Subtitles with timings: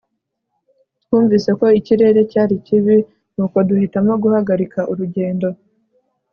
[1.03, 2.97] twumvise ko ikirere cyari kibi,
[3.35, 5.47] nuko duhitamo guhagarika urugendo